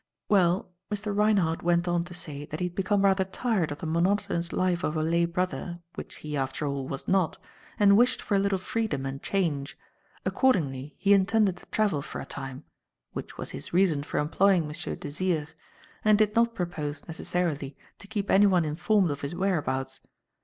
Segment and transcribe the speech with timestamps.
[0.29, 1.15] "Well, Mr.
[1.15, 4.83] Reinhardt went on to say that he had become rather tired of the monotonous life
[4.83, 7.37] of a lay brother which he, after all, was not
[7.77, 9.77] and wished for a little freedom and change.
[10.25, 12.63] Accordingly he intended to travel for a time
[13.13, 14.95] which was his reason for employing M.
[14.95, 15.47] Desire
[16.03, 20.01] and did not propose, necessarily, to keep anyone informed of his whereabouts.